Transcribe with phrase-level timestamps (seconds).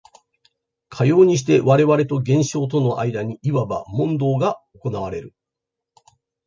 [0.89, 5.35] かようにして我々と現象との間にいわば問答が行われる。